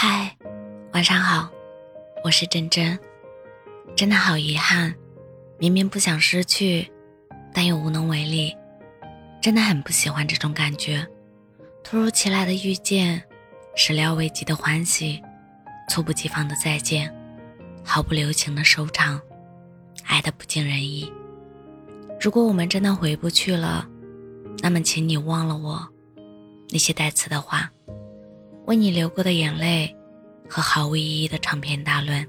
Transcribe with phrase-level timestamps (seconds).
[0.00, 0.32] 嗨，
[0.92, 1.50] 晚上好，
[2.22, 2.96] 我是真真。
[3.96, 4.94] 真的好遗憾，
[5.58, 6.88] 明明不想失去，
[7.52, 8.56] 但又无能为力。
[9.42, 11.04] 真的很不喜欢这种感觉。
[11.82, 13.20] 突如其来的遇见，
[13.74, 15.20] 始料未及的欢喜，
[15.88, 17.12] 猝不及防的再见，
[17.84, 19.20] 毫不留情的收场，
[20.04, 21.12] 爱的不尽人意。
[22.20, 23.84] 如果我们真的回不去了，
[24.62, 25.88] 那么请你忘了我
[26.70, 27.68] 那些带刺的话。
[28.68, 29.96] 为你流过的眼泪
[30.46, 32.26] 和毫无意义的长篇大论，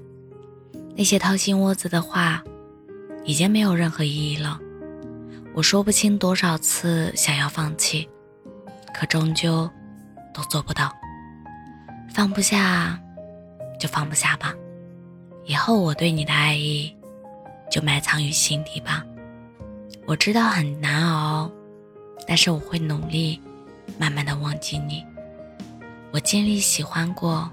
[0.96, 2.42] 那些掏心窝子的话，
[3.26, 4.58] 已经没有任何意义了。
[5.52, 8.08] 我说不清多少次想要放弃，
[8.94, 9.70] 可终究
[10.32, 10.90] 都做不到。
[12.08, 12.98] 放不下，
[13.78, 14.54] 就放不下吧。
[15.44, 16.90] 以后我对你的爱意，
[17.70, 19.04] 就埋藏于心底吧。
[20.06, 21.52] 我知道很难熬，
[22.26, 23.38] 但是我会努力，
[23.98, 25.04] 慢慢的忘记你。
[26.12, 27.48] 我尽力喜欢过，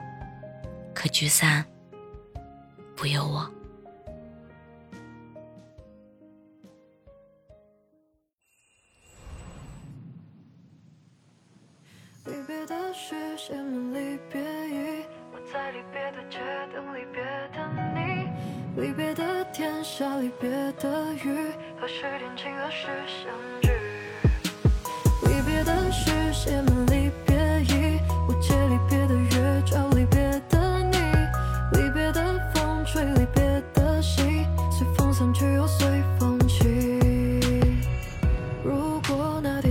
[0.94, 1.64] 可聚散
[2.96, 3.48] 不由我。
[12.26, 16.40] 离别的诗写满离别语，我在离别的街
[16.74, 18.28] 等离别的你。
[18.82, 23.32] 离别的天下，离别的雨，何时天晴，何时相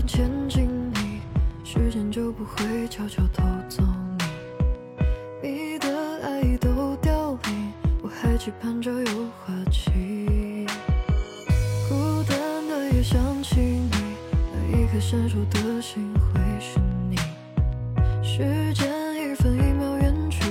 [0.06, 0.30] 靠近
[0.94, 1.20] 你，
[1.64, 3.82] 时间就不会悄悄偷走
[5.42, 5.88] 你，你的
[6.22, 10.64] 爱意都凋零，我还期盼着有花期。
[11.88, 13.90] 孤单的夜想起你，
[14.52, 16.78] 那一颗闪烁的心会是
[17.10, 17.16] 你。
[18.22, 20.44] 时间一分一秒远去，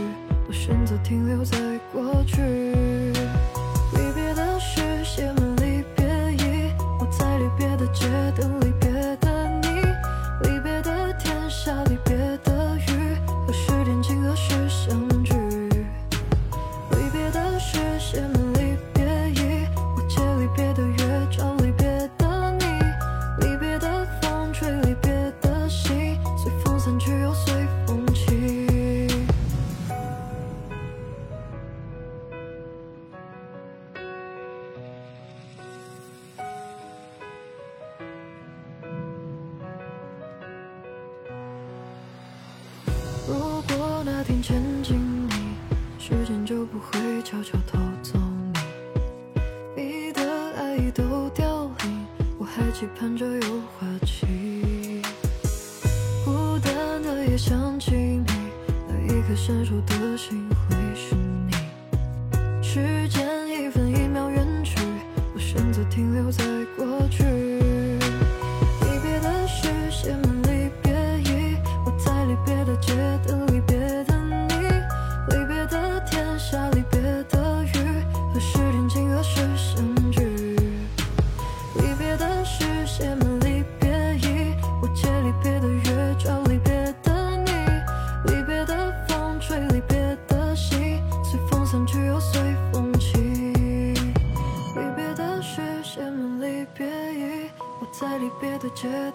[0.50, 1.58] 我选择停留在
[1.94, 3.05] 过去。
[44.26, 45.00] 天牵紧
[45.30, 45.34] 你，
[46.00, 48.18] 时间就不会悄悄偷走
[49.76, 49.84] 你。
[49.84, 50.22] 你的
[50.58, 52.08] 爱意都凋零，
[52.40, 55.00] 我还期盼着有花期。
[56.26, 58.26] 孤单的夜想起你，
[58.88, 62.64] 那一颗闪烁的心会是你。
[62.64, 64.76] 时间一分一秒远去，
[65.36, 66.44] 我选择停留在
[66.76, 67.45] 过去。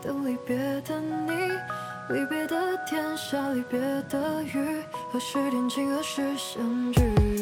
[0.02, 1.30] 等离别的你，
[2.08, 2.56] 离别的
[2.86, 3.78] 天下，离别
[4.08, 4.82] 的雨，
[5.12, 7.39] 何时天晴，何时相聚？